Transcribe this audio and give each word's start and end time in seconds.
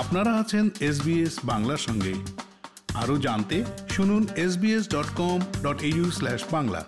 আপনারা 0.00 0.32
আছেন 0.38 0.68
এসবিএস 0.80 1.38
বাংলার 1.44 1.76
সঙ্গে। 1.76 2.14
আরও 2.94 3.18
জানতে 3.18 3.64
শুনুন 3.90 4.26
SBS 4.36 4.88
dot 4.88 5.08
com 5.16 5.40
dot 5.62 5.82
U 5.82 6.10
slash 6.10 6.42
Bangla. 6.50 6.84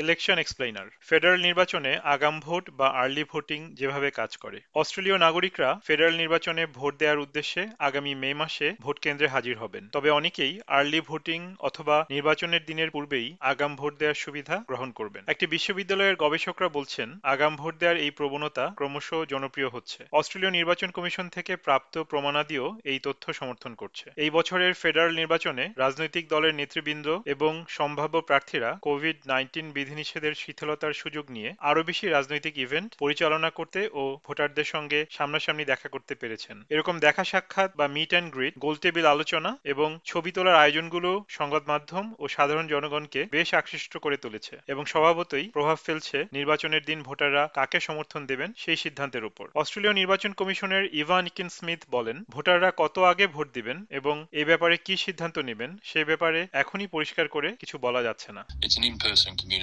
Election 0.00 0.38
explainer 0.38 0.88
federal 1.00 1.40
নির্বাচনে 1.40 1.92
আগাম 2.04 2.40
ভোট 2.40 2.70
বা 2.70 2.88
আর্লি 3.02 3.24
ভোটিং 3.24 3.60
যেভাবে 3.74 4.10
কাজ 4.10 4.36
করে। 4.36 4.58
অস্ট্রেলীয় 4.74 5.18
নাগরিকরা 5.18 5.80
ফেডারেল 5.84 6.16
নির্বাচনে 6.16 6.66
ভোট 6.66 6.92
দেওয়ার 6.98 7.18
উদ্দেশ্যে 7.18 7.62
আগামী 7.78 8.14
মে 8.14 8.34
মাসে 8.34 8.68
ভোট 8.80 8.98
কেন্দ্রে 8.98 9.28
হাজির 9.28 9.58
হবেন। 9.58 9.88
তবে 9.92 10.10
অনেকেই 10.10 10.60
আর্লি 10.66 11.00
ভোটিং 11.00 11.54
অথবা 11.58 12.06
নির্বাচনের 12.10 12.62
দিনের 12.64 12.90
পূর্বেই 12.90 13.36
আগাম 13.40 13.76
ভোট 13.76 13.98
দেওয়ার 13.98 14.14
সুবিধা 14.14 14.56
গ্রহণ 14.68 14.90
করবেন। 14.90 15.24
একটি 15.26 15.46
বিশ্ববিদ্যালয়ের 15.46 16.16
গবেষকরা 16.16 16.68
বলছেন, 16.68 17.08
আগাম 17.22 17.56
ভোট 17.56 17.74
দেওয়ার 17.78 17.96
এই 17.96 18.10
প্রবণতা 18.10 18.64
ক্রমশ 18.76 19.08
জনপ্রিয় 19.28 19.68
হচ্ছে। 19.68 20.00
অস্ট্রেলীয় 20.12 20.52
নির্বাচন 20.52 20.90
কমিশন 20.90 21.28
থেকে 21.28 21.56
প্রাপ্ত 21.56 21.94
প্রমাণাদিও 22.02 22.66
এই 22.84 22.98
তথ্য 22.98 23.32
সমর্থন 23.32 23.74
করছে। 23.74 24.10
এই 24.16 24.30
বছরের 24.30 24.72
ফেডারেল 24.74 25.14
নির্বাচনে 25.14 25.64
রাজনৈতিক 25.76 26.28
দলের 26.28 26.54
নেতৃবৃন্দ 26.54 27.06
এবং 27.24 27.52
সম্ভাব্য 27.68 28.20
প্রার্থীরা 28.20 28.70
কোভিড 28.82 29.16
নাইন্টিন 29.26 29.66
বিধিনিষেধের 29.90 30.34
শিথিলতার 30.34 30.98
সুযোগ 31.02 31.24
নিয়ে 31.30 31.50
আরও 31.68 31.80
বেশি 31.82 32.04
রাজনৈতিক 32.06 32.54
ইভেন্ট 32.58 32.90
পরিচালনা 33.02 33.50
করতে 33.50 33.80
ও 34.00 34.02
ভোটারদের 34.26 34.68
সঙ্গে 34.74 34.98
সামনাসামনি 35.10 35.64
দেখা 35.64 35.88
করতে 35.88 36.14
পেরেছেন। 36.14 36.56
এরকম 36.74 36.94
দেখা 36.98 37.22
সাক্ষাৎ 37.24 37.70
বা 37.76 37.86
মিট 37.88 38.10
অ্যান্ড 38.10 38.30
গ্রিট 38.34 38.54
গোলটেবিল 38.58 39.06
আলোচনা 39.06 39.50
এবং 39.64 39.88
ছবি 40.04 40.30
তোলার 40.32 40.60
আয়োজনগুলো 40.64 41.10
সংবাদ 41.38 41.62
মাধ্যম 41.72 42.04
ও 42.18 42.24
সাধারণ 42.28 42.66
জনগণকে 42.74 43.20
বেশ 43.36 43.48
আকৃষ্ট 43.54 43.92
করে 44.04 44.16
তুলেছে 44.16 44.54
এবং 44.72 44.82
স্বভাবতই 44.86 45.46
প্রভাব 45.48 45.76
ফেলছে 45.86 46.18
নির্বাচনের 46.32 46.82
দিন 46.84 46.98
ভোটাররা 47.02 47.44
কাকে 47.54 47.78
সমর্থন 47.80 48.22
দেবেন 48.26 48.50
সেই 48.56 48.78
সিদ্ধান্তের 48.84 49.24
উপর। 49.24 49.46
অস্ট্রেলীয় 49.54 49.94
নির্বাচন 49.94 50.32
কমিশনের 50.32 50.84
ইভান 50.94 51.24
ইকিন 51.26 51.48
স্মিথ 51.48 51.80
বলেন, 51.90 52.16
ভোটাররা 52.28 52.70
কত 52.76 52.94
আগে 53.12 53.26
ভোট 53.26 53.48
দিবেন 53.54 53.78
এবং 53.90 54.14
এ 54.32 54.42
ব্যাপারে 54.44 54.76
কি 54.86 54.94
সিদ্ধান্ত 54.96 55.36
নেবেন 55.38 55.70
সে 55.82 56.00
ব্যাপারে 56.04 56.40
এখনই 56.62 56.88
পরিষ্কার 56.94 57.26
করে 57.28 57.48
কিছু 57.60 57.76
বলা 57.78 58.00
যাচ্ছে 58.02 58.30
না। 58.32 58.42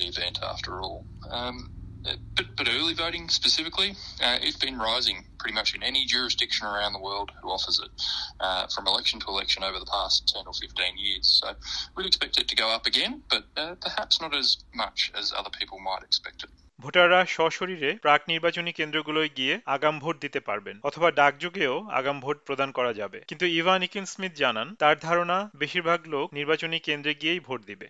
Community 0.00 0.20
event 0.20 0.38
after 0.42 0.80
all. 0.80 1.04
Um, 1.30 1.70
but, 2.34 2.46
but 2.56 2.68
early 2.70 2.94
voting 2.94 3.28
specifically, 3.28 3.90
uh, 4.22 4.38
it's 4.40 4.56
been 4.56 4.78
rising 4.78 5.24
pretty 5.38 5.54
much 5.54 5.74
in 5.74 5.82
any 5.82 6.06
jurisdiction 6.06 6.66
around 6.66 6.94
the 6.94 7.00
world 7.00 7.30
who 7.42 7.50
offers 7.50 7.78
it 7.78 7.90
uh, 8.40 8.66
from 8.68 8.86
election 8.86 9.20
to 9.20 9.26
election 9.26 9.62
over 9.62 9.78
the 9.78 9.84
past 9.84 10.32
10 10.34 10.44
or 10.46 10.54
15 10.54 10.96
years. 10.96 11.40
So 11.42 11.52
we'd 11.96 12.06
expect 12.06 12.38
it 12.38 12.48
to 12.48 12.56
go 12.56 12.70
up 12.70 12.86
again, 12.86 13.22
but 13.28 13.44
uh, 13.56 13.74
perhaps 13.74 14.20
not 14.20 14.34
as 14.34 14.64
much 14.74 15.12
as 15.14 15.34
other 15.36 15.50
people 15.58 15.78
might 15.78 16.02
expect 16.02 16.44
it. 16.44 16.50
ভোটাররা 16.82 17.20
সশরীরে 17.36 17.90
প্রাক 18.04 18.20
নির্বাচনী 18.32 18.70
কেন্দ্রগুলোয় 18.78 19.30
গিয়ে 19.38 19.54
আগাম 19.74 19.96
vote 20.02 20.16
দিতে 20.24 20.40
পারবেন 20.48 20.76
অথবা 20.88 21.08
ডাকযোগেও 21.20 21.74
আগাম 21.98 22.18
ভোট 22.24 22.38
প্রদান 22.46 22.70
করা 22.78 22.92
যাবে 23.00 23.18
কিন্তু 23.30 23.46
ইভান 23.58 23.80
ইকিন 23.86 24.06
স্মিথ 24.12 24.32
জানান 24.42 24.68
তার 24.82 24.96
ধারণা 25.06 25.38
বেশিরভাগ 25.62 26.00
লোক 26.12 26.26
নির্বাচনী 26.38 26.78
কেন্দ্রে 26.86 27.12
গিয়েই 27.20 27.40
ভোট 27.48 27.60
দিবে 27.70 27.86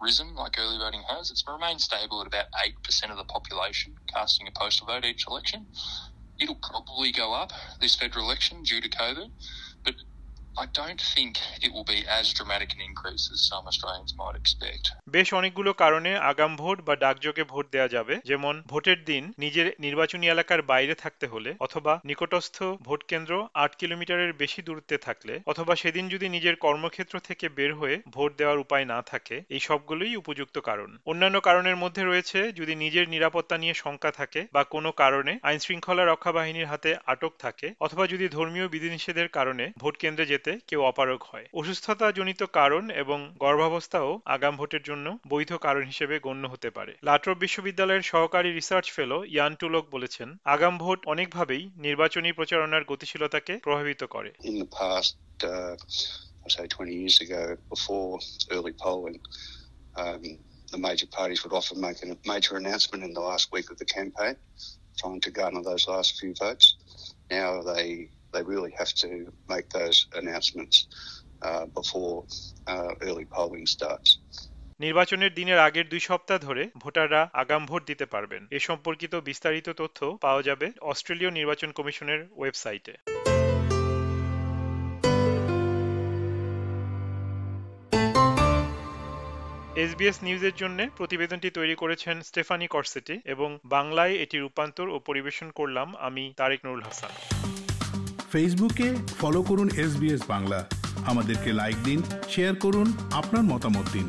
risen 0.00 0.28
like 0.34 0.56
early 0.58 0.78
voting 0.78 1.04
has. 1.10 1.24
It's 1.30 1.44
remained 1.46 1.80
stable 1.80 2.18
at 2.22 2.26
about 2.26 2.48
8% 2.52 3.10
of 3.10 3.18
the 3.18 3.24
population 3.26 3.88
casting 4.06 4.48
a 4.48 4.52
postal 4.52 4.86
vote 4.86 5.04
each 5.04 5.24
election. 5.26 5.60
It'll 6.40 6.62
probably 6.70 7.10
go 7.12 7.28
up 7.34 7.50
this 7.82 7.94
federal 7.94 8.24
election 8.24 8.54
due 8.62 8.80
to 8.80 8.88
COVID, 8.90 9.28
but 9.84 9.94
I 10.60 10.66
don't 10.80 11.02
think 11.14 11.32
it 11.64 11.70
will 11.74 11.88
be 11.94 12.00
as 12.18 12.26
dramatic 12.38 12.70
an 12.76 12.82
increase 12.90 13.24
as 13.34 13.40
some 13.50 13.64
Australians 13.70 14.12
might 14.20 14.36
expect. 14.40 14.84
বেশ 15.14 15.28
অনেকগুলো 15.40 15.70
কারণে 15.82 16.10
আগাম 16.30 16.52
vote 16.62 16.78
বা 16.86 16.94
ডাকযোগে 17.04 17.44
vote 17.52 17.66
দেওয়া 17.74 17.92
যাবে 17.96 18.14
যেমন, 18.30 18.54
ভোটের 18.72 18.98
দিন 19.10 19.22
নিজের 19.44 19.66
নির্বাচনী 19.84 20.26
এলাকার 20.34 20.60
বাইরে 20.72 20.94
থাকতে 21.02 21.26
হলে 21.32 21.50
অথবা 21.66 21.92
নিকটস্থ 22.08 22.56
ভোট 22.86 23.00
কেন্দ্র 23.10 23.32
আট 23.62 23.72
কিলোমিটারের 23.80 24.32
বেশি 24.42 24.60
দূরত্বে 24.66 24.96
থাকলে 25.06 25.34
অথবা 25.46 25.72
সেদিন 25.82 26.04
যদি 26.14 26.26
নিজের 26.36 26.56
কর্মক্ষেত্র 26.64 27.14
থেকে 27.28 27.46
বের 27.58 27.72
হয়ে 27.80 27.96
ভোট 28.14 28.30
দেওয়ার 28.38 28.62
উপায় 28.64 28.86
না 28.92 28.98
থাকে, 29.02 29.36
এই 29.54 29.60
সবগুলোই 29.68 30.18
উপযুক্ত 30.22 30.56
কারণ 30.68 30.90
অন্যান্য 31.10 31.36
কারণের 31.48 31.76
মধ্যে 31.82 32.02
রয়েছে 32.04 32.38
যদি 32.58 32.74
নিজের 32.74 33.06
নিরাপত্তা 33.14 33.56
নিয়ে 33.58 33.74
শঙ্কা 33.82 34.10
থাকে 34.10 34.40
বা 34.52 34.62
কোনো 34.74 34.90
কারণে 35.02 35.32
আইন 35.48 35.58
শৃঙ্খলা 35.58 36.04
রক্ষা 36.04 36.32
বাহিনীর 36.32 36.70
হাতে 36.72 36.90
আটক 37.12 37.32
থাকে, 37.44 37.66
অথবা 37.80 38.04
যদি 38.06 38.26
ধর্মীয় 38.28 38.66
বিধিনিষেধের 38.68 39.28
কারণে 39.36 39.64
ভোট 39.78 39.96
কেন্দ্রে 40.02 40.26
যেতে 40.32 40.49
কেউ 40.68 40.80
অপারগ 40.90 41.20
হয় 41.30 41.46
অসুস্থতা 41.60 42.06
জনিত 42.18 42.40
কারণ 42.58 42.84
এবং 43.02 43.18
গর্ভাবস্থাও 43.44 44.10
আগাম 44.34 44.54
ভোটের 44.56 44.82
জন্য 44.82 45.06
বৈধ 45.28 45.50
কারণ 45.66 45.82
হিসেবে 45.82 46.14
গণ্য 46.26 46.44
হতে 46.52 46.68
পারে 46.76 46.92
লাট্রপ 47.02 47.36
বিশ্ববিদ্যালয়ের 47.44 48.08
সহকারী 48.12 48.50
রিসার্চ 48.52 48.86
ফেলো 48.96 49.18
ইয়ান 49.34 49.52
টুলক 49.60 49.84
বলেছেন 49.90 50.28
আগাম 50.54 50.74
ভোট 50.78 51.00
অনেকভাবেই 51.06 51.62
নির্বাচনী 51.86 52.30
প্রচারণার 52.38 52.88
গতিশীলতাকে 52.90 53.52
প্রভাবিত 53.66 54.02
করে 54.14 54.30
in 54.42 54.58
the 54.58 54.66
past, 54.66 55.16
uh, 55.44 55.76
I 56.44 56.48
say 56.48 56.66
20 56.66 56.94
years 56.94 57.20
ago, 57.20 57.56
before 57.68 58.18
early 58.50 58.72
polling, 58.72 59.20
um, 59.96 60.22
the 60.72 60.78
major 60.78 61.06
parties 61.08 61.42
would 61.42 61.52
often 61.52 61.80
make 61.80 62.02
a 62.02 62.16
major 62.26 62.56
announcement 62.56 63.04
in 63.04 63.12
the 63.12 63.20
last 63.20 63.52
week 63.52 63.70
of 63.70 63.78
the 63.78 63.84
campaign, 63.86 64.36
trying 64.98 65.20
to 65.20 65.30
garner 65.30 65.62
those 65.62 65.86
last 65.88 66.18
few 66.18 66.34
votes. 66.34 66.66
Now 67.30 67.62
they 67.62 68.10
they 68.32 68.42
really 68.52 68.72
have 68.80 68.92
to 69.02 69.08
make 69.52 69.66
those 69.78 69.98
announcements 70.20 70.76
uh, 71.48 71.64
before 71.78 72.14
uh, 72.72 72.90
early 73.06 73.26
polling 73.34 73.66
starts. 73.76 74.10
নির্বাচনের 74.80 75.32
দিনের 75.38 75.58
আগের 75.68 75.86
দুই 75.92 76.02
সপ্তাহ 76.08 76.38
ধরে 76.46 76.62
ভোটাররা 76.82 77.22
আগাম 77.42 77.62
vote 77.70 77.82
দিতে 77.90 78.06
পারবেন। 78.14 78.42
এ 78.56 78.58
সম্পর্কিত 78.68 79.12
বিস্তারিত 79.28 79.68
তথ্য 79.80 79.98
পাওয়া 80.24 80.42
যাবে 80.48 80.66
অস্ট্রেলীয় 80.90 81.32
নির্বাচন 81.38 81.70
কমিশনের 81.78 82.20
ওয়েবসাইটে। 82.38 82.94
এসবিএস 89.84 90.18
নিউজের 90.26 90.54
জন্য 90.62 90.78
প্রতিবেদনটি 90.98 91.48
তৈরি 91.58 91.74
করেছেন 91.82 92.16
স্টেফানি 92.30 92.66
করসেটি 92.74 93.14
এবং 93.34 93.48
বাংলায় 93.76 94.14
এটি 94.24 94.36
রূপান্তর 94.38 94.86
ও 94.94 94.96
পরিবেশন 95.08 95.48
করলাম 95.58 95.88
আমি 96.08 96.24
তারেক 96.36 96.60
নুরুল 96.64 96.82
হাসান। 96.88 97.12
ফেসবুকে 98.32 98.88
ফলো 99.20 99.40
করুন 99.42 99.68
এস 99.76 99.92
বাংলা 100.28 100.60
আমাদেরকে 101.06 101.52
লাইক 101.52 101.76
দিন 101.84 102.00
শেয়ার 102.28 102.54
করুন 102.54 102.92
আপনার 103.12 103.42
মতামত 103.42 103.86
দিন। 103.92 104.06